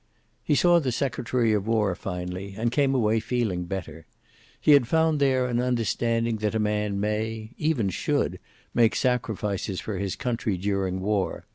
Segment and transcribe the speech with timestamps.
[0.43, 4.07] He saw the Secretary of War, finally, and came away feeling better.
[4.59, 8.39] He had found there an understanding that a man may even should
[8.73, 11.45] make sacrifices for his country during war.